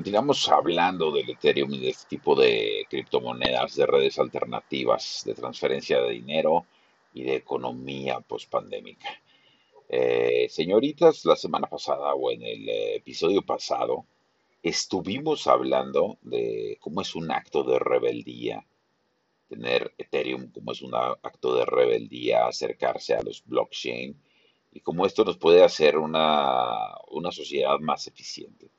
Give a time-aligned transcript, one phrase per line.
[0.00, 6.00] continuamos hablando del Ethereum y de este tipo de criptomonedas, de redes alternativas, de transferencia
[6.00, 6.64] de dinero
[7.12, 9.10] y de economía post-pandémica.
[9.90, 14.06] Eh, señoritas, la semana pasada o en el eh, episodio pasado
[14.62, 18.64] estuvimos hablando de cómo es un acto de rebeldía
[19.50, 24.18] tener Ethereum, cómo es un acto de rebeldía acercarse a los blockchain
[24.72, 28.70] y cómo esto nos puede hacer una, una sociedad más eficiente.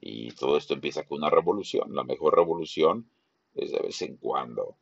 [0.00, 1.94] Y todo esto empieza con una revolución.
[1.94, 3.10] La mejor revolución
[3.54, 4.76] es de vez en cuando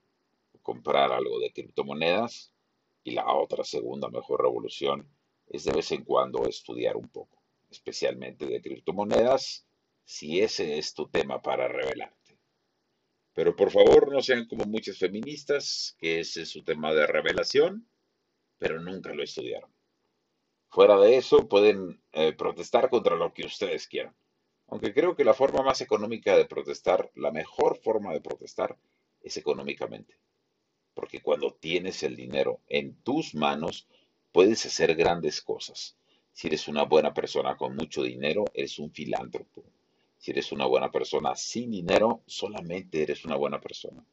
[0.62, 2.52] comprar algo de criptomonedas
[3.05, 5.08] y la otra segunda mejor revolución
[5.46, 9.66] es de vez en cuando estudiar un poco, especialmente de criptomonedas,
[10.05, 12.38] si ese es tu tema para revelarte.
[13.34, 17.86] Pero por favor no sean como muchas feministas, que ese es su tema de revelación,
[18.58, 19.70] pero nunca lo estudiaron.
[20.69, 24.14] Fuera de eso, pueden eh, protestar contra lo que ustedes quieran.
[24.68, 28.77] Aunque creo que la forma más económica de protestar, la mejor forma de protestar,
[29.22, 30.16] es económicamente.
[30.94, 33.86] Porque cuando tienes el dinero en tus manos,
[34.33, 35.97] puedes hacer grandes cosas.
[36.33, 39.62] Si eres una buena persona con mucho dinero, eres un filántropo.
[40.19, 44.05] Si eres una buena persona sin dinero, solamente eres una buena persona.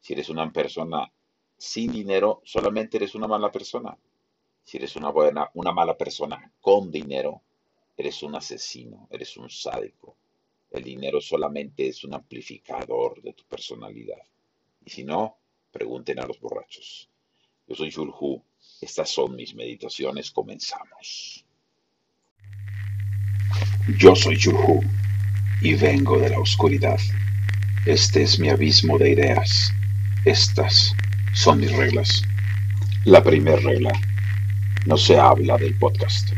[0.00, 1.10] Si eres una persona
[1.56, 3.96] sin dinero, solamente eres una mala persona.
[4.64, 7.42] Si eres una buena, una mala persona con dinero,
[7.96, 10.16] Eres un asesino, eres un sádico.
[10.70, 14.22] El dinero solamente es un amplificador de tu personalidad.
[14.84, 15.38] Y si no,
[15.72, 17.08] pregunten a los borrachos.
[17.66, 18.42] Yo soy Shulhu.
[18.80, 20.30] Estas son mis meditaciones.
[20.30, 21.44] Comenzamos.
[23.98, 24.82] Yo soy Shulhu
[25.62, 26.98] y vengo de la oscuridad.
[27.86, 29.70] Este es mi abismo de ideas.
[30.24, 30.92] Estas
[31.34, 32.22] son mis reglas.
[33.04, 33.92] La primera regla.
[34.86, 36.28] No se habla del podcast.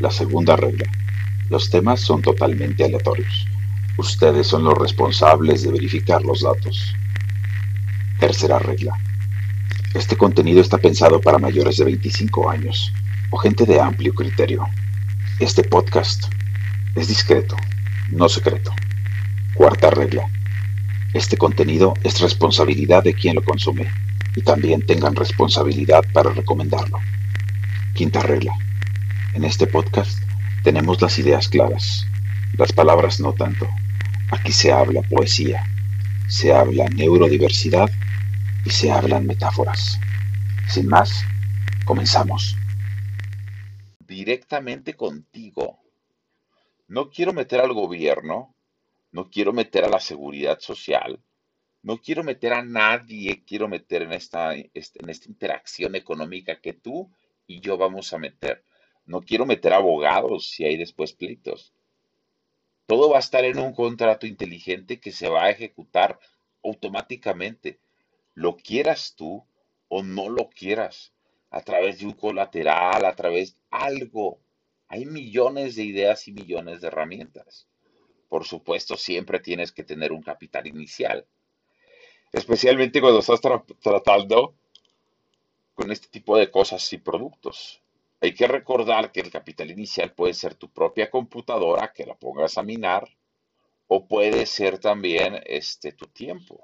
[0.00, 0.84] La segunda regla.
[1.50, 3.46] Los temas son totalmente aleatorios.
[3.96, 6.94] Ustedes son los responsables de verificar los datos.
[8.20, 8.92] Tercera regla.
[9.94, 12.92] Este contenido está pensado para mayores de 25 años
[13.30, 14.64] o gente de amplio criterio.
[15.40, 16.26] Este podcast
[16.94, 17.56] es discreto,
[18.12, 18.70] no secreto.
[19.54, 20.30] Cuarta regla.
[21.12, 23.90] Este contenido es responsabilidad de quien lo consume
[24.36, 26.98] y también tengan responsabilidad para recomendarlo.
[27.94, 28.52] Quinta regla.
[29.38, 30.20] En este podcast
[30.64, 32.04] tenemos las ideas claras,
[32.58, 33.68] las palabras no tanto.
[34.32, 35.62] Aquí se habla poesía,
[36.28, 37.88] se habla neurodiversidad
[38.64, 39.96] y se hablan metáforas.
[40.66, 41.22] Sin más,
[41.84, 42.56] comenzamos.
[44.00, 45.78] Directamente contigo.
[46.88, 48.56] No quiero meter al gobierno,
[49.12, 51.20] no quiero meter a la seguridad social,
[51.84, 56.72] no quiero meter a nadie, quiero meter en esta, este, en esta interacción económica que
[56.72, 57.08] tú
[57.46, 58.64] y yo vamos a meter.
[59.08, 61.72] No quiero meter abogados si hay después pleitos.
[62.84, 66.20] Todo va a estar en un contrato inteligente que se va a ejecutar
[66.62, 67.78] automáticamente.
[68.34, 69.46] Lo quieras tú
[69.88, 71.14] o no lo quieras.
[71.50, 74.40] A través de un colateral, a través de algo.
[74.88, 77.66] Hay millones de ideas y millones de herramientas.
[78.28, 81.24] Por supuesto, siempre tienes que tener un capital inicial.
[82.30, 83.40] Especialmente cuando estás
[83.80, 84.54] tratando
[85.72, 87.80] con este tipo de cosas y productos.
[88.20, 92.58] Hay que recordar que el capital inicial puede ser tu propia computadora que la pongas
[92.58, 93.08] a minar
[93.86, 96.62] o puede ser también este, tu tiempo.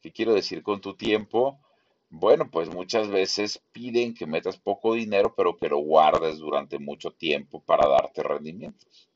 [0.00, 1.60] ¿Qué quiero decir con tu tiempo?
[2.08, 7.10] Bueno, pues muchas veces piden que metas poco dinero, pero que lo guardes durante mucho
[7.10, 9.10] tiempo para darte rendimientos.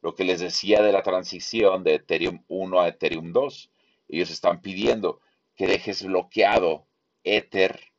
[0.00, 3.70] Lo que les decía de la transición de Ethereum 1 a Ethereum 2,
[4.08, 5.20] ellos están pidiendo
[5.54, 6.86] que dejes bloqueado
[7.24, 7.91] Ether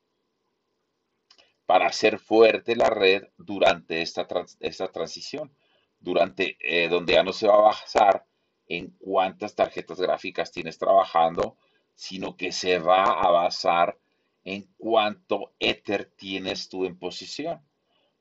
[1.66, 4.28] para hacer fuerte la red durante esta,
[4.60, 5.56] esta transición,
[6.00, 8.26] durante eh, donde ya no se va a basar
[8.68, 11.58] en cuántas tarjetas gráficas tienes trabajando,
[11.96, 13.98] sino que se va a basar
[14.44, 17.62] en cuánto Ether tienes tú en posición.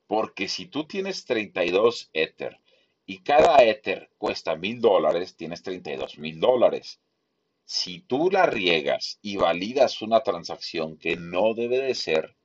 [0.07, 2.61] Porque si tú tienes 32 Ether
[3.07, 7.01] y cada Ether cuesta mil dólares, tienes 32 mil dólares.
[7.65, 12.37] Si tú la riegas y validas una transacción que no debe de ser,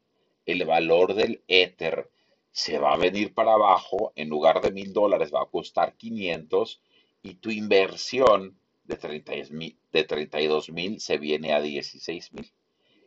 [0.48, 2.10] el valor del Ether
[2.52, 6.82] se va a venir para abajo, en lugar de mil dólares va a costar 500
[7.22, 9.34] y tu inversión de, 30,
[9.92, 12.52] de 32 mil se viene a 16 mil.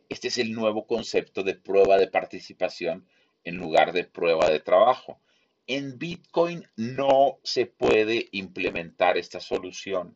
[0.07, 3.07] Este es el nuevo concepto de prueba de participación
[3.43, 5.19] en lugar de prueba de trabajo.
[5.65, 10.15] En Bitcoin no se puede implementar esta solución.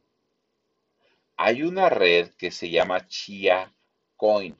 [1.37, 3.73] Hay una red que se llama Chia
[4.15, 4.55] Coin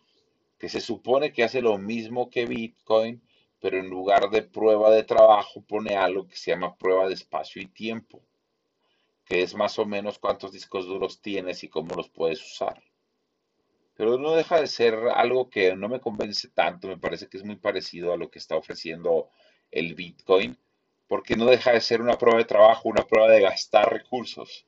[0.58, 3.22] que se supone que hace lo mismo que Bitcoin,
[3.60, 7.62] pero en lugar de prueba de trabajo pone algo que se llama prueba de espacio
[7.62, 8.22] y tiempo.
[9.26, 12.82] que es más o menos cuántos discos duros tienes y cómo los puedes usar.
[13.96, 17.44] Pero no deja de ser algo que no me convence tanto, me parece que es
[17.44, 19.30] muy parecido a lo que está ofreciendo
[19.72, 20.58] el Bitcoin,
[21.08, 24.66] porque no deja de ser una prueba de trabajo, una prueba de gastar recursos.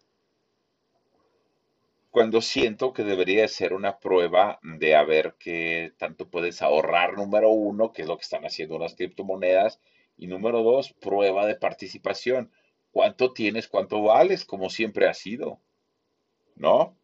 [2.10, 7.14] Cuando siento que debería de ser una prueba de a ver qué tanto puedes ahorrar,
[7.14, 9.80] número uno, que es lo que están haciendo las criptomonedas,
[10.18, 12.52] y número dos, prueba de participación.
[12.92, 13.68] ¿Cuánto tienes?
[13.68, 14.46] ¿Cuánto vales?
[14.46, 15.60] Como siempre ha sido.
[16.56, 16.98] ¿No?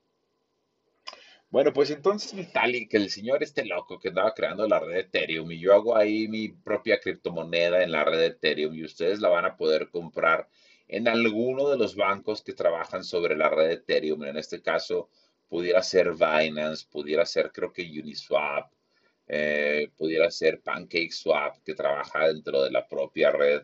[1.54, 5.52] Bueno, pues entonces Vitalik, el señor este loco que andaba creando la red de Ethereum
[5.52, 9.30] y yo hago ahí mi propia criptomoneda en la red de Ethereum y ustedes la
[9.30, 10.50] van a poder comprar
[10.88, 14.24] en alguno de los bancos que trabajan sobre la red de Ethereum.
[14.26, 15.10] En este caso,
[15.48, 18.72] pudiera ser Binance, pudiera ser creo que Uniswap,
[19.28, 23.64] eh, pudiera ser PancakeSwap que trabaja dentro de la propia red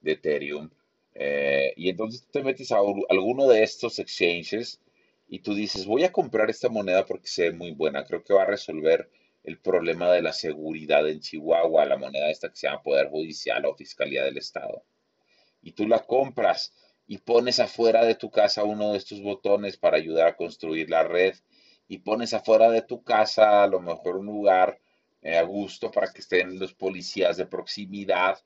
[0.00, 0.70] de Ethereum.
[1.14, 2.78] Eh, y entonces te metes a
[3.08, 4.80] alguno de estos exchanges
[5.26, 8.34] y tú dices, voy a comprar esta moneda porque se ve muy buena, creo que
[8.34, 9.10] va a resolver
[9.44, 13.64] el problema de la seguridad en Chihuahua, la moneda esta que se llama Poder Judicial
[13.66, 14.84] o Fiscalía del Estado.
[15.62, 16.72] Y tú la compras
[17.06, 21.02] y pones afuera de tu casa uno de estos botones para ayudar a construir la
[21.02, 21.34] red
[21.88, 24.78] y pones afuera de tu casa a lo mejor un lugar
[25.22, 28.38] eh, a gusto para que estén los policías de proximidad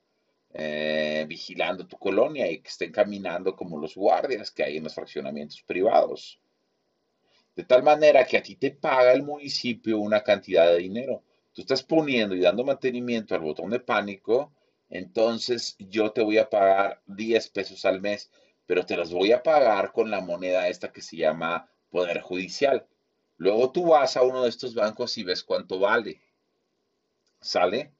[0.54, 4.94] eh, vigilando tu colonia y que estén caminando como los guardias que hay en los
[4.94, 6.40] fraccionamientos privados.
[7.56, 11.22] De tal manera que a ti te paga el municipio una cantidad de dinero.
[11.52, 14.52] Tú estás poniendo y dando mantenimiento al botón de pánico,
[14.92, 18.30] entonces yo te voy a pagar 10 pesos al mes,
[18.66, 22.86] pero te los voy a pagar con la moneda esta que se llama Poder Judicial.
[23.38, 26.20] Luego tú vas a uno de estos bancos y ves cuánto vale.
[27.40, 27.94] ¿Sale?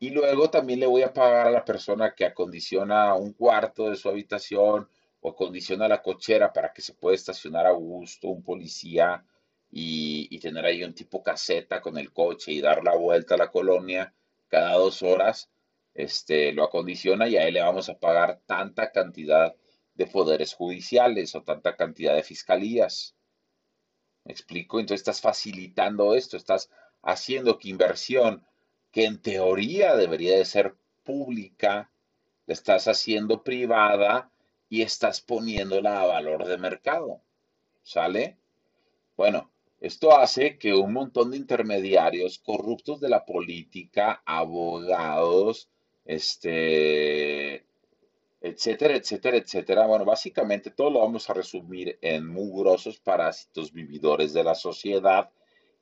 [0.00, 3.94] Y luego también le voy a pagar a la persona que acondiciona un cuarto de
[3.94, 4.88] su habitación
[5.20, 9.24] o condiciona la cochera para que se pueda estacionar a gusto un policía
[9.70, 13.50] y, tener ahí un tipo caseta con el coche y dar la vuelta a la
[13.52, 14.12] colonia
[14.48, 15.48] cada dos horas,
[15.94, 19.54] este, lo acondiciona y a él le vamos a pagar tanta cantidad
[19.94, 23.14] de poderes judiciales o tanta cantidad de fiscalías.
[24.24, 24.80] ¿Me explico?
[24.80, 26.70] Entonces estás facilitando esto, estás
[27.02, 28.46] haciendo que inversión
[28.90, 31.90] que en teoría debería de ser pública,
[32.46, 34.30] la estás haciendo privada
[34.68, 37.22] y estás poniéndola a valor de mercado.
[37.82, 38.38] ¿Sale?
[39.16, 39.50] Bueno,
[39.80, 45.70] esto hace que un montón de intermediarios corruptos de la política, abogados,
[46.04, 47.64] este,
[48.40, 49.86] etcétera, etcétera, etcétera.
[49.86, 55.30] Bueno, básicamente todo lo vamos a resumir en mugrosos parásitos vividores de la sociedad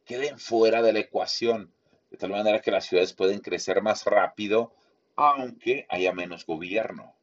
[0.09, 1.70] queden fuera de la ecuación,
[2.11, 4.73] de tal manera que las ciudades pueden crecer más rápido,
[5.17, 7.14] aunque haya menos gobierno.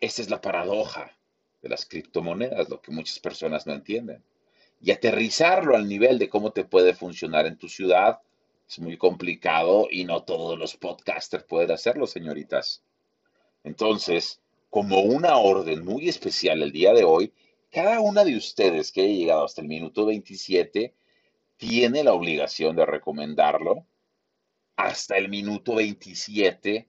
[0.00, 1.16] Esa es la paradoja
[1.62, 4.24] de las criptomonedas, lo que muchas personas no entienden.
[4.80, 8.20] Y aterrizarlo al nivel de cómo te puede funcionar en tu ciudad
[8.68, 12.82] es muy complicado y no todos los podcasters pueden hacerlo, señoritas.
[13.64, 14.40] Entonces,
[14.70, 17.32] como una orden muy especial el día de hoy,
[17.70, 20.94] cada una de ustedes que haya llegado hasta el minuto 27
[21.56, 23.86] tiene la obligación de recomendarlo
[24.76, 26.88] hasta el minuto 27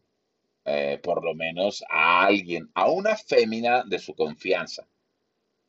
[0.70, 4.86] eh, por lo menos a alguien, a una fémina de su confianza.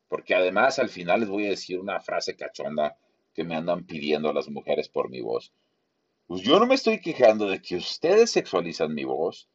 [0.09, 2.97] Porque además al final les voy a decir una frase cachonda
[3.33, 5.53] que me andan pidiendo las mujeres por mi voz.
[6.29, 9.49] Pues yo no me estoy quejando de que ustedes sexualizan mi voz.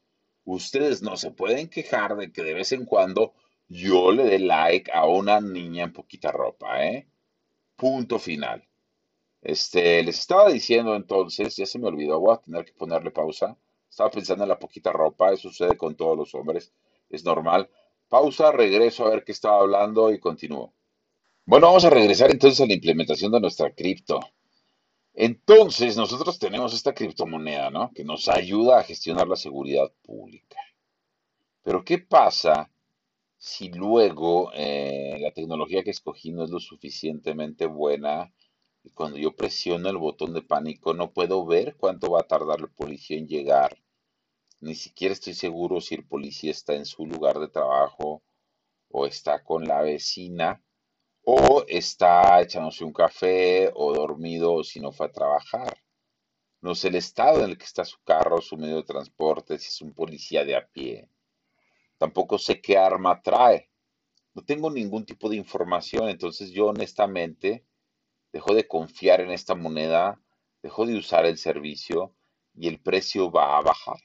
[0.44, 3.32] Ustedes no se pueden quejar de que de vez en cuando
[3.68, 7.06] yo le dé like a una niña en poquita ropa, ¿eh?
[7.76, 8.66] Punto final.
[9.40, 13.56] Este, les estaba diciendo entonces, ya se me olvidó, voy a tener que ponerle pausa.
[13.88, 16.72] Estaba pensando en la poquita ropa, eso sucede con todos los hombres,
[17.08, 17.70] es normal.
[18.08, 20.74] Pausa, regreso a ver qué estaba hablando y continúo.
[21.46, 24.18] Bueno, vamos a regresar entonces a la implementación de nuestra cripto.
[25.14, 27.92] Entonces, nosotros tenemos esta criptomoneda, ¿no?
[27.94, 30.58] Que nos ayuda a gestionar la seguridad pública.
[31.62, 32.70] Pero, ¿qué pasa
[33.38, 38.32] si luego eh, la tecnología que escogí no es lo suficientemente buena
[38.82, 42.60] y cuando yo presiono el botón de pánico no puedo ver cuánto va a tardar
[42.60, 43.78] el policía en llegar
[44.60, 48.22] ni siquiera estoy seguro si el policía está en su lugar de trabajo
[48.88, 50.62] o está con la vecina
[51.24, 55.78] o está echándose un café o dormido si no fue a trabajar.
[56.60, 59.68] No sé el estado en el que está su carro, su medio de transporte, si
[59.68, 61.08] es un policía de a pie.
[61.98, 63.70] Tampoco sé qué arma trae.
[64.34, 67.64] No tengo ningún tipo de información, entonces yo honestamente
[68.32, 70.20] dejo de confiar en esta moneda,
[70.62, 72.14] dejo de usar el servicio
[72.54, 74.00] y el precio va a bajar.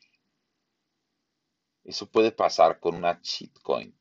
[1.83, 3.19] Eso puede pasar con una
[3.63, 3.98] coin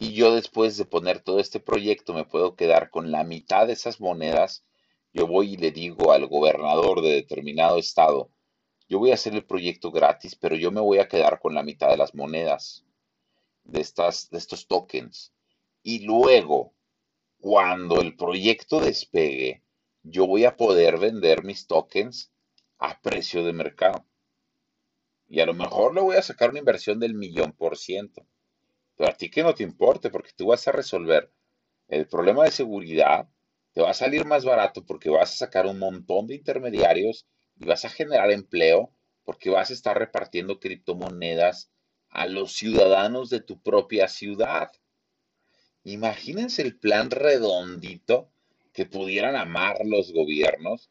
[0.00, 3.74] y yo después de poner todo este proyecto me puedo quedar con la mitad de
[3.74, 4.64] esas monedas,
[5.12, 8.30] yo voy y le digo al gobernador de determinado estado,
[8.88, 11.62] yo voy a hacer el proyecto gratis, pero yo me voy a quedar con la
[11.62, 12.86] mitad de las monedas
[13.64, 15.34] de, estas, de estos tokens.
[15.82, 16.72] Y luego,
[17.38, 19.62] cuando el proyecto despegue,
[20.02, 22.32] yo voy a poder vender mis tokens
[22.78, 24.06] a precio de mercado.
[25.28, 28.26] Y a lo mejor le voy a sacar una inversión del millón por ciento.
[29.00, 31.32] A ti que no te importe, porque tú vas a resolver
[31.88, 33.28] el problema de seguridad,
[33.72, 37.26] te va a salir más barato porque vas a sacar un montón de intermediarios
[37.58, 38.92] y vas a generar empleo
[39.24, 41.70] porque vas a estar repartiendo criptomonedas
[42.08, 44.72] a los ciudadanos de tu propia ciudad.
[45.84, 48.30] Imagínense el plan redondito
[48.72, 50.90] que pudieran amar los gobiernos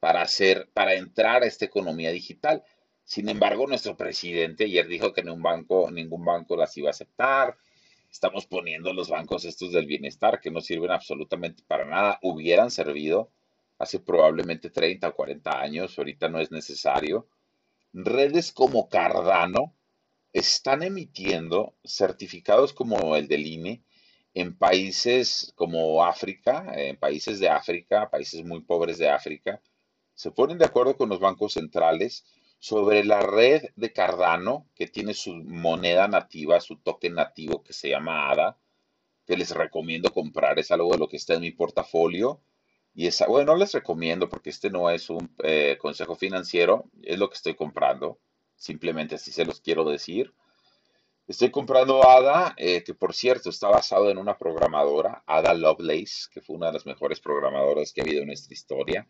[0.00, 2.62] para hacer, para entrar a esta economía digital.
[3.08, 7.56] Sin embargo, nuestro presidente ayer dijo que ningún banco, ningún banco las iba a aceptar.
[8.12, 12.18] Estamos poniendo los bancos estos del bienestar que no sirven absolutamente para nada.
[12.20, 13.30] Hubieran servido
[13.78, 17.26] hace probablemente 30 o 40 años, ahorita no es necesario.
[17.94, 19.72] Redes como Cardano
[20.34, 23.82] están emitiendo certificados como el del INE
[24.34, 29.62] en países como África, en países de África, países muy pobres de África,
[30.18, 32.24] se ponen de acuerdo con los bancos centrales
[32.58, 37.90] sobre la red de Cardano, que tiene su moneda nativa, su token nativo que se
[37.90, 38.58] llama ADA,
[39.26, 42.40] que les recomiendo comprar, es algo de lo que está en mi portafolio
[42.98, 47.16] y esa, bueno, no les recomiendo porque este no es un eh, consejo financiero, es
[47.16, 48.18] lo que estoy comprando.
[48.56, 50.34] Simplemente así se los quiero decir.
[51.28, 56.40] Estoy comprando ADA, eh, que por cierto está basado en una programadora, Ada Lovelace, que
[56.40, 59.06] fue una de las mejores programadoras que ha habido en nuestra historia.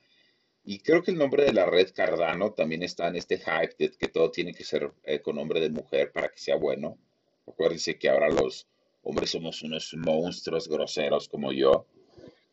[0.70, 3.90] Y creo que el nombre de la red Cardano también está en este hype de
[3.96, 6.98] que todo tiene que ser eh, con nombre de mujer para que sea bueno.
[7.46, 8.68] Acuérdense que ahora los
[9.02, 11.86] hombres somos unos monstruos groseros como yo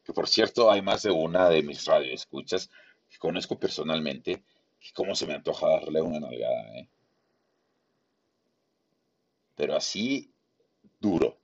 [0.05, 2.69] que por cierto hay más de una de mis radioescuchas
[3.09, 4.45] que conozco personalmente,
[4.79, 6.87] y cómo se me antoja darle una nalgada, ¿eh?
[9.55, 10.31] Pero así,
[11.01, 11.37] duro.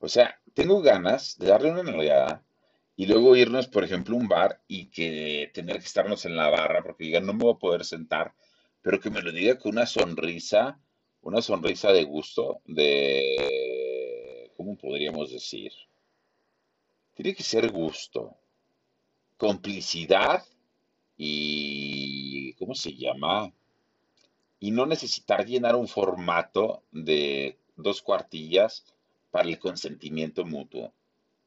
[0.00, 2.44] O sea, tengo ganas de darle una nalgada
[3.02, 6.48] y luego irnos, por ejemplo, a un bar y que tener que estarnos en la
[6.50, 8.32] barra porque digan, no me voy a poder sentar,
[8.80, 10.78] pero que me lo diga con una sonrisa,
[11.20, 15.72] una sonrisa de gusto, de, ¿cómo podríamos decir?
[17.14, 18.36] Tiene que ser gusto,
[19.36, 20.44] complicidad
[21.16, 23.52] y, ¿cómo se llama?
[24.60, 28.84] Y no necesitar llenar un formato de dos cuartillas
[29.32, 30.92] para el consentimiento mutuo.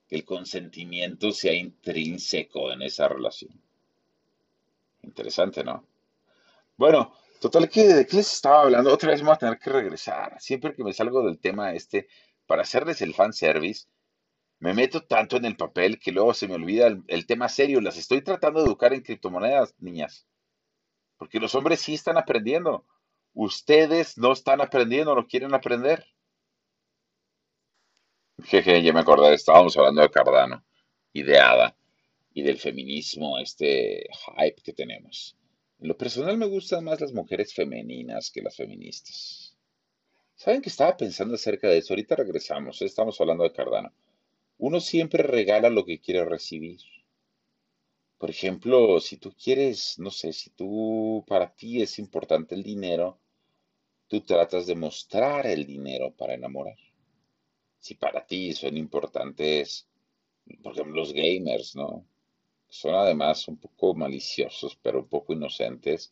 [0.08, 3.60] Que el consentimiento sea intrínseco en esa relación.
[5.02, 5.86] Interesante, ¿no?
[6.78, 8.94] Bueno, total, que ¿de qué les estaba hablando?
[8.94, 10.36] Otra vez me voy a tener que regresar.
[10.40, 12.08] Siempre que me salgo del tema este,
[12.46, 13.88] para hacerles el fan service,
[14.60, 17.82] me meto tanto en el papel que luego se me olvida el, tema serio.
[17.82, 20.28] Las estoy tratando de educar en criptomonedas, niñas.
[21.18, 22.86] Porque los hombres sí están aprendiendo.
[23.34, 26.06] Ustedes no están aprendiendo, no quieren aprender.
[28.44, 30.64] Jeje, ya me acordé, estábamos hablando de Cardano
[31.14, 31.76] y de Ada
[32.34, 35.38] y del feminismo, este hype que tenemos.
[35.80, 39.58] En lo personal me gustan más las mujeres femeninas que las feministas.
[40.36, 41.94] ¿Saben que estaba pensando acerca de eso?
[41.94, 43.94] Ahorita regresamos, estamos hablando de Cardano.
[44.58, 46.82] Uno siempre regala lo que quiere recibir.
[48.18, 53.20] Por ejemplo, si tú quieres, no sé, si tú para ti es importante el dinero,
[54.08, 56.78] tú tratas de mostrar el dinero para enamorar.
[57.86, 59.88] Si para ti son importantes,
[60.64, 62.04] por ejemplo, los gamers, ¿no?
[62.68, 66.12] Son además un poco maliciosos, pero un poco inocentes,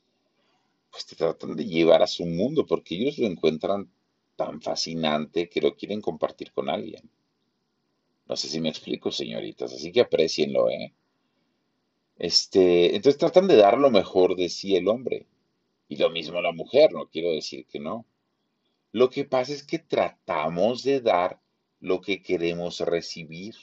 [0.92, 3.92] pues te tratan de llevar a su mundo porque ellos lo encuentran
[4.36, 7.10] tan fascinante que lo quieren compartir con alguien.
[8.28, 10.94] No sé si me explico, señoritas, así que aprecienlo, ¿eh?
[12.20, 15.26] Este, entonces tratan de dar lo mejor de sí el hombre.
[15.88, 18.06] Y lo mismo la mujer, no quiero decir que no.
[18.92, 21.43] Lo que pasa es que tratamos de dar
[21.84, 23.56] lo que queremos recibir.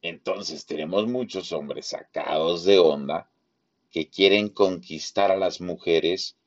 [0.00, 3.30] Entonces tenemos muchos hombres sacados de onda
[3.90, 6.38] que quieren conquistar a las mujeres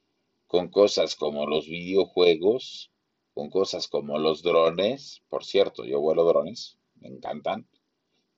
[0.48, 2.92] con cosas como los videojuegos,
[3.36, 5.22] con cosas como los drones.
[5.30, 7.68] Por cierto, yo vuelo drones me encantan,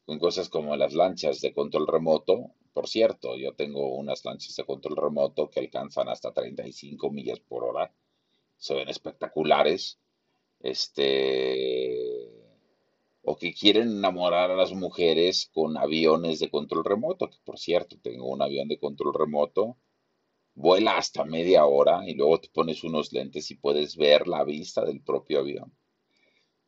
[0.06, 2.52] con cosas como las lanchas de control remoto.
[2.74, 7.64] Por cierto, yo tengo unas lanchas de control remoto que alcanzan hasta 35 millas por
[7.64, 7.94] hora.
[8.58, 9.98] Se ven espectaculares.
[10.60, 11.99] Este.
[13.40, 18.28] Que quieren enamorar a las mujeres con aviones de control remoto, que por cierto, tengo
[18.28, 19.78] un avión de control remoto
[20.60, 24.84] vuela hasta media hora y luego te pones unos lentes y puedes ver la vista
[24.84, 25.74] del propio avión.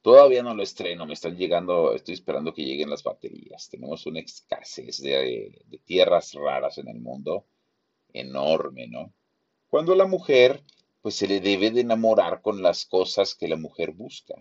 [0.01, 3.69] Todavía no lo estreno, me están llegando, estoy esperando que lleguen las baterías.
[3.69, 7.45] Tenemos una escasez de, de tierras raras en el mundo
[8.13, 9.13] enorme, ¿no?
[9.69, 10.63] Cuando la mujer,
[11.01, 14.35] pues se le debe de enamorar con las cosas que la mujer busca.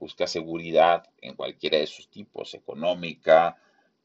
[0.00, 3.56] Busca seguridad en cualquiera de sus tipos, económica,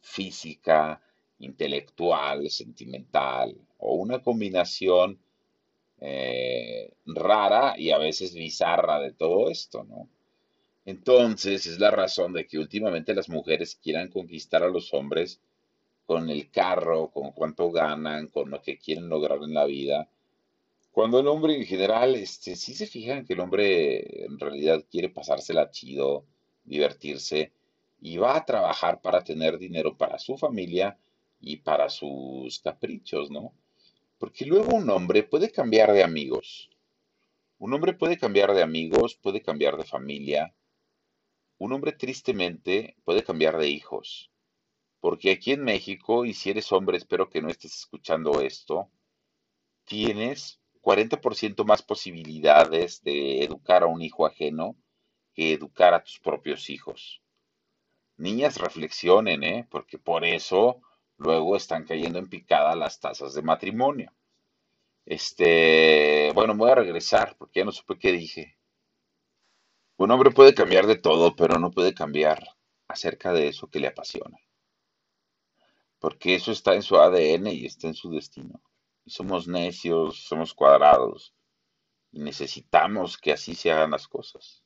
[0.02, 1.02] física,
[1.40, 5.18] intelectual, sentimental, o una combinación
[6.00, 10.10] eh, rara y a veces bizarra de todo esto, ¿no?
[10.86, 15.42] Entonces es la razón de que últimamente las mujeres quieran conquistar a los hombres
[16.06, 20.08] con el carro, con cuánto ganan, con lo que quieren lograr en la vida.
[20.96, 25.10] Cuando el hombre en general, este, sí se fijan que el hombre en realidad quiere
[25.10, 26.26] pasársela chido,
[26.64, 27.52] divertirse
[28.00, 30.98] y va a trabajar para tener dinero para su familia
[31.42, 33.54] y para sus caprichos, ¿no?
[34.18, 36.70] Porque luego un hombre puede cambiar de amigos.
[37.58, 40.56] Un hombre puede cambiar de amigos, puede cambiar de familia.
[41.58, 44.32] Un hombre tristemente puede cambiar de hijos.
[45.02, 48.90] Porque aquí en México, y si eres hombre, espero que no estés escuchando esto,
[49.84, 54.76] tienes 40% más posibilidades de educar a un hijo ajeno
[55.34, 57.24] que educar a tus propios hijos.
[58.18, 59.68] Niñas, reflexionen, ¿eh?
[59.72, 60.82] Porque por eso
[61.18, 64.14] luego están cayendo en picada las tasas de matrimonio.
[65.06, 68.58] Este, bueno, voy a regresar porque ya no supe qué dije.
[69.98, 72.44] Un hombre puede cambiar de todo, pero no puede cambiar
[72.88, 74.38] acerca de eso que le apasiona
[76.06, 78.62] porque eso está en su ADN y está en su destino.
[79.06, 81.34] Somos necios, somos cuadrados,
[82.12, 84.64] y necesitamos que así se hagan las cosas.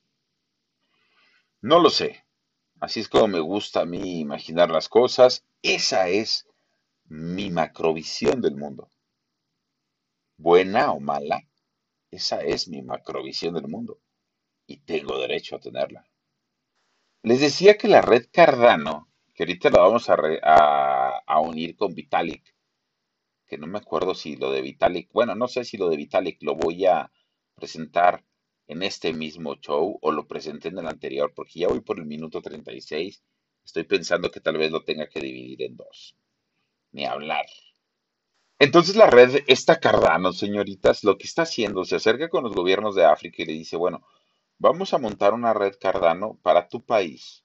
[1.60, 2.24] No lo sé.
[2.80, 5.44] Así es como me gusta a mí imaginar las cosas.
[5.62, 6.46] Esa es
[7.04, 8.88] mi macrovisión del mundo.
[10.38, 11.42] Buena o mala,
[12.10, 14.00] esa es mi macrovisión del mundo.
[14.66, 16.08] Y tengo derecho a tenerla.
[17.22, 22.54] Les decía que la red Cardano que ahorita lo vamos a, unir con Vitalik,
[23.50, 26.42] que no me acuerdo si lo de Vitalik, bueno, no sé si lo de Vitalik
[26.42, 27.10] lo voy a
[27.54, 28.24] presentar
[28.68, 32.06] en este mismo show o lo presenté en el anterior, porque ya voy por el
[32.06, 33.22] minuto 36,
[33.64, 36.16] estoy pensando que tal vez lo tenga que dividir en dos,
[36.92, 37.44] ni hablar.
[38.58, 42.94] Entonces la red, esta Cardano, señoritas, lo que está haciendo, se acerca con los gobiernos
[42.94, 44.06] de África y le dice, bueno,
[44.58, 47.44] vamos a montar una red Cardano para tu país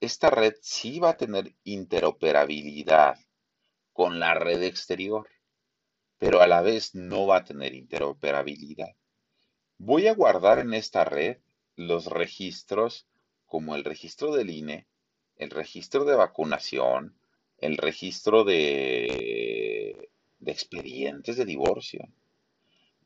[0.00, 3.18] esta red sí va a tener interoperabilidad
[3.96, 5.26] con la red exterior,
[6.18, 8.94] pero a la vez no va a tener interoperabilidad.
[9.78, 11.38] Voy a guardar en esta red
[11.76, 13.06] los registros
[13.46, 14.86] como el registro del INE,
[15.38, 17.16] el registro de vacunación,
[17.56, 20.10] el registro de,
[20.44, 22.06] expedientes de divorcio.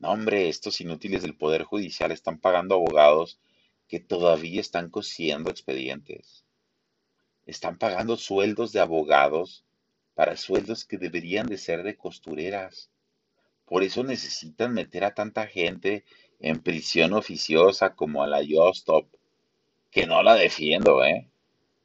[0.01, 3.39] No, hombre, estos inútiles del Poder Judicial están pagando abogados
[3.87, 6.45] que todavía están cosiendo expedientes
[7.51, 9.65] están pagando sueldos de abogados
[10.15, 12.91] para sueldos que deberían de ser de costureras.
[13.65, 16.05] Por eso necesitan meter a tanta gente
[16.41, 19.07] en prisión oficiosa como a la Yostop,
[19.91, 21.31] que no la defiendo, ¿eh?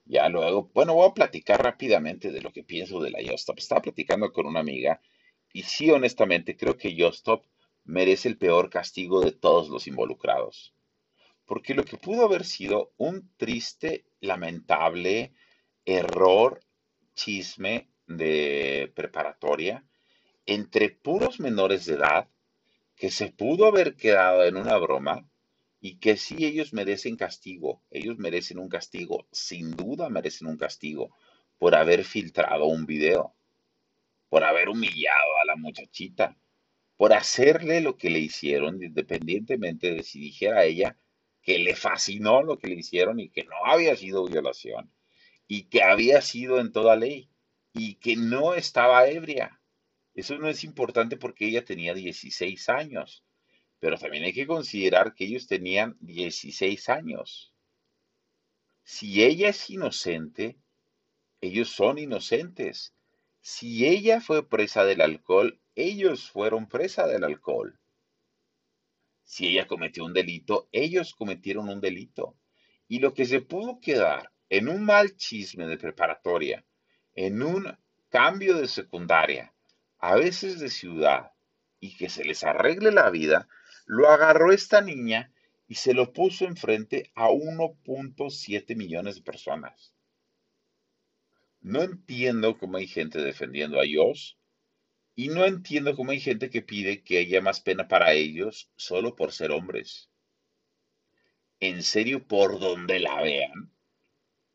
[0.05, 3.57] Ya luego, bueno, voy a platicar rápidamente de lo que pienso de la Yostop.
[3.57, 5.01] Estaba platicando con una amiga
[5.51, 7.45] y sí, honestamente, creo que Yostop
[7.85, 10.73] merece el peor castigo de todos los involucrados.
[11.45, 15.33] Porque lo que pudo haber sido un triste, lamentable,
[15.85, 16.59] error,
[17.13, 19.85] chisme de preparatoria
[20.45, 22.29] entre puros menores de edad
[22.95, 25.27] que se pudo haber quedado en una broma
[25.81, 31.15] y que sí ellos merecen castigo, ellos merecen un castigo, sin duda merecen un castigo
[31.57, 33.35] por haber filtrado un video,
[34.29, 36.37] por haber humillado a la muchachita,
[36.97, 40.97] por hacerle lo que le hicieron, independientemente de si dijera ella
[41.41, 44.91] que le fascinó lo que le hicieron y que no había sido violación
[45.47, 47.29] y que había sido en toda ley
[47.75, 49.59] y que no estaba ebria.
[50.13, 53.23] Eso no es importante porque ella tenía 16 años,
[53.79, 57.53] pero también hay que considerar que ellos tenían 16 años.
[58.83, 60.57] Si ella es inocente,
[61.41, 62.95] ellos son inocentes.
[63.41, 67.77] Si ella fue presa del alcohol, ellos fueron presa del alcohol.
[69.23, 72.37] Si ella cometió un delito, ellos cometieron un delito.
[72.87, 76.63] Y lo que se pudo quedar en un mal chisme de preparatoria,
[77.15, 77.77] en un
[78.09, 79.53] cambio de secundaria,
[79.99, 81.31] a veces de ciudad,
[81.79, 83.47] y que se les arregle la vida,
[83.85, 85.33] lo agarró esta niña
[85.67, 89.93] y se lo puso enfrente a 1.7 millones de personas.
[91.61, 94.37] No entiendo cómo hay gente defendiendo a Dios
[95.15, 99.15] Y no entiendo cómo hay gente que pide que haya más pena para ellos solo
[99.15, 100.09] por ser hombres.
[101.59, 103.74] En serio, por donde la vean,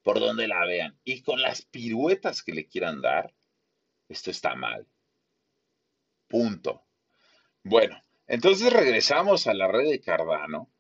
[0.02, 3.34] por donde la vean, y con las piruetas que le quieran dar,
[4.08, 4.86] esto está mal.
[6.26, 6.82] Punto.
[7.62, 10.70] Bueno, entonces regresamos a la red de Cardano,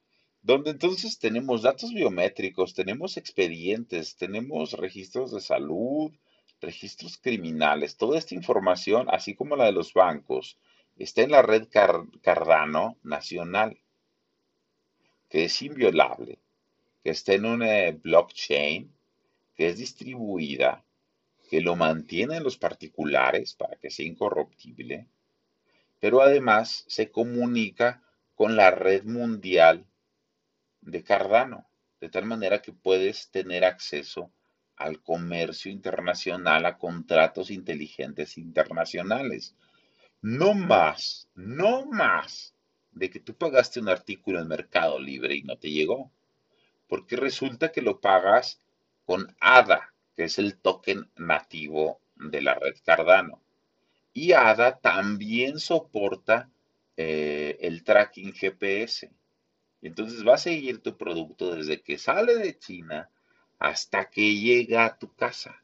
[0.42, 6.12] donde entonces tenemos datos biométricos, tenemos expedientes, tenemos registros de salud,
[6.60, 10.58] registros criminales, toda esta información, así como la de los bancos,
[10.96, 11.68] está en la red
[12.22, 13.78] Cardano nacional,
[15.28, 16.38] que es inviolable,
[17.02, 18.94] que está en una blockchain,
[19.60, 20.82] que es distribuida,
[21.50, 25.06] que lo mantienen los particulares para que sea incorruptible,
[25.98, 28.02] pero además se comunica
[28.34, 29.84] con la red mundial
[30.80, 31.66] de Cardano,
[32.00, 34.32] de tal manera que puedes tener acceso
[34.76, 39.54] al comercio internacional, a contratos inteligentes internacionales.
[40.22, 42.54] No más, no más
[42.92, 46.10] de que tú pagaste un artículo en Mercado Libre y no te llegó.
[46.88, 48.58] Porque resulta que lo pagas
[49.10, 53.42] con ADA, que es el token nativo de la red Cardano.
[54.12, 56.48] Y ADA también soporta
[56.96, 59.10] eh, el tracking GPS.
[59.82, 63.10] Entonces va a seguir tu producto desde que sale de China
[63.58, 65.60] hasta que llega a tu casa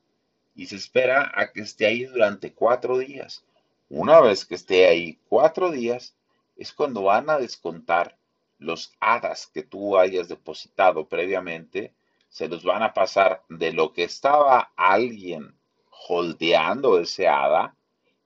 [0.56, 3.44] y se espera a que esté ahí durante cuatro días.
[3.88, 6.16] Una vez que esté ahí cuatro días,
[6.56, 8.18] es cuando van a descontar
[8.58, 11.94] los hadas que tú hayas depositado previamente,
[12.36, 15.58] se los van a pasar de lo que estaba alguien
[16.06, 17.74] holdeando ese hada,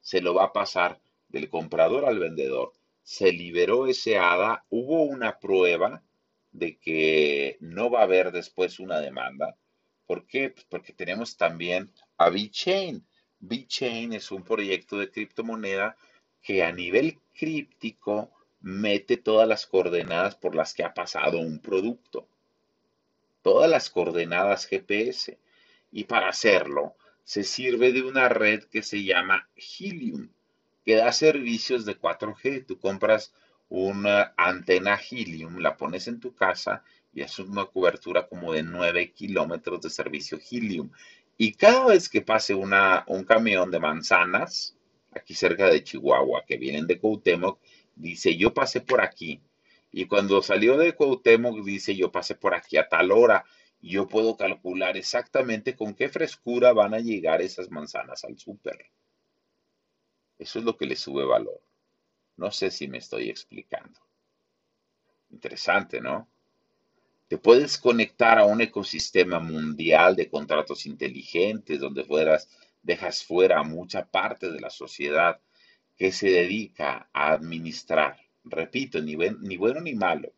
[0.01, 2.73] se lo va a pasar del comprador al vendedor.
[3.05, 6.03] Se liberó ese hada, hubo una prueba
[6.51, 9.57] de que no va a haber después una demanda.
[10.07, 10.51] ¿Por qué?
[10.51, 13.07] Pues porque tenemos también a VeChain.
[13.39, 15.95] VeChain es un proyecto de criptomoneda
[16.43, 22.27] que a nivel críptico mete todas las coordenadas por las que ha pasado un producto.
[23.43, 25.39] Todas las coordenadas GPS.
[25.93, 30.31] Y para hacerlo, se sirve de una red que se llama Helium,
[30.85, 32.67] que da servicios de 4G.
[32.67, 33.33] Tú compras
[33.69, 39.13] una antena Helium, la pones en tu casa y es una cobertura como de 9
[39.13, 40.91] kilómetros de servicio Helium.
[41.37, 44.77] Y cada vez que pase un camión de manzanas,
[45.13, 47.59] aquí cerca de Chihuahua, que vienen de Cuauhtémoc,
[47.97, 49.41] dice, yo pasé por aquí.
[49.93, 53.45] Y cuando salió de Cuauhtémoc, dice, yo pasé por aquí a tal hora.
[53.83, 58.91] Yo puedo calcular exactamente con qué frescura van a llegar esas manzanas al súper.
[60.39, 61.61] Eso es lo que le sube valor.
[62.37, 64.01] No sé si me estoy explicando.
[65.31, 66.29] Interesante, ¿no?
[67.29, 72.49] Te puedes conectar a un ecosistema mundial de contratos inteligentes donde fueras,
[72.83, 75.41] dejas fuera mucha parte de la sociedad
[75.97, 79.17] que se dedica a administrar, repito, ni,
[79.57, 80.33] bueno ni malo,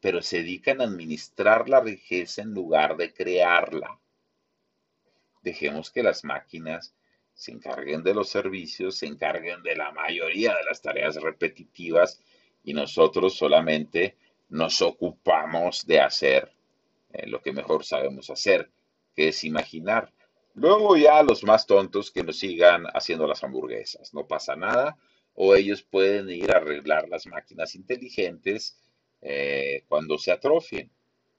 [0.00, 3.98] pero se dedican a administrar la riqueza en lugar de crearla.
[5.42, 6.94] Dejemos que las máquinas
[7.34, 12.20] se encarguen de los servicios, se encarguen de la mayoría de las tareas repetitivas
[12.62, 14.16] y nosotros solamente
[14.48, 16.52] nos ocupamos de hacer
[17.12, 18.70] eh, lo que mejor sabemos hacer,
[19.14, 20.12] que es imaginar.
[20.54, 24.96] Luego ya los más tontos que nos sigan haciendo las hamburguesas, no pasa nada,
[25.34, 28.78] o ellos pueden ir a arreglar las máquinas inteligentes
[29.20, 30.90] eh, cuando se atrofien.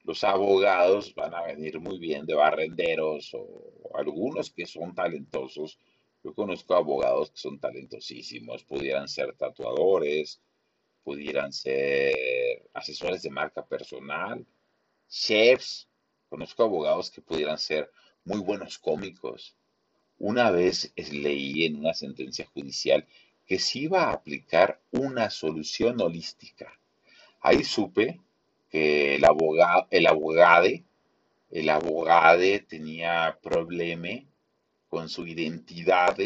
[0.03, 5.79] Los abogados van a venir muy bien de barrenderos o algunos que son talentosos.
[6.23, 10.41] Yo conozco abogados que son talentosísimos, pudieran ser tatuadores,
[11.03, 14.45] pudieran ser asesores de marca personal,
[15.07, 15.87] chefs.
[16.29, 17.91] Conozco abogados que pudieran ser
[18.25, 19.55] muy buenos cómicos.
[20.17, 23.05] Una vez leí en una sentencia judicial
[23.53, 26.79] que se iba a aplicar una solución holística.
[27.39, 28.19] Ahí supe
[28.71, 30.83] que el abogado, el abogade,
[31.51, 34.09] el abogade tenía problema
[34.89, 36.17] con su identidad,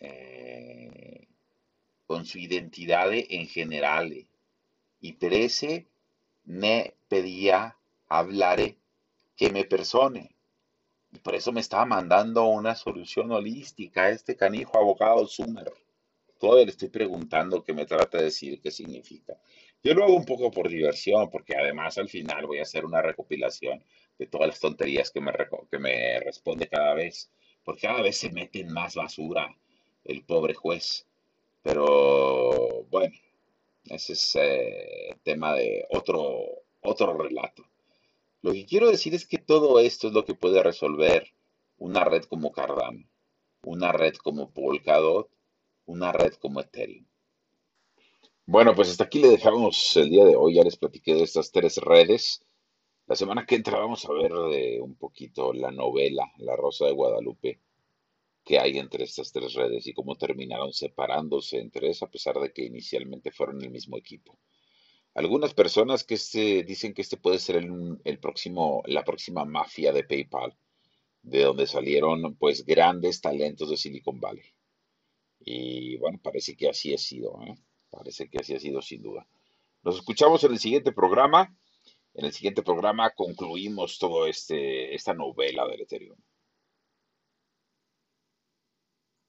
[0.00, 1.26] eh,
[2.06, 4.26] con su identidad en general.
[5.02, 5.86] Y Terese
[6.46, 7.76] me pedía
[8.08, 8.74] hablar
[9.36, 10.34] que me persone.
[11.12, 15.83] Y por eso me estaba mandando una solución holística a este canijo abogado Sumer.
[16.38, 19.38] Todavía le estoy preguntando qué me trata de decir, qué significa.
[19.82, 23.02] Yo lo hago un poco por diversión, porque además al final voy a hacer una
[23.02, 23.84] recopilación
[24.18, 25.32] de todas las tonterías que me,
[25.70, 27.30] que me responde cada vez,
[27.64, 29.54] porque cada vez se mete en más basura
[30.04, 31.06] el pobre juez.
[31.62, 33.14] Pero bueno,
[33.84, 36.44] ese es eh, tema de otro,
[36.82, 37.64] otro relato.
[38.42, 41.32] Lo que quiero decir es que todo esto es lo que puede resolver
[41.78, 43.04] una red como Cardano,
[43.62, 45.28] una red como Polkadot
[45.86, 47.06] una red como Ethereum.
[48.46, 50.54] Bueno, pues hasta aquí le dejamos el día de hoy.
[50.54, 52.44] Ya les platiqué de estas tres redes.
[53.06, 56.92] La semana que entra vamos a ver de un poquito la novela La Rosa de
[56.92, 57.60] Guadalupe
[58.44, 62.52] que hay entre estas tres redes y cómo terminaron separándose entre ellas a pesar de
[62.52, 64.38] que inicialmente fueron el mismo equipo.
[65.14, 70.04] Algunas personas que este, dicen que este puede ser el, próximo, la próxima mafia de
[70.04, 70.56] PayPal,
[71.22, 74.44] de donde salieron pues grandes talentos de Silicon Valley.
[75.44, 77.54] Y bueno, parece que así ha sido, ¿eh?
[77.90, 79.26] parece que así ha sido sin duda.
[79.82, 81.54] Nos escuchamos en el siguiente programa.
[82.14, 86.16] En el siguiente programa concluimos todo este esta novela del Ethereum.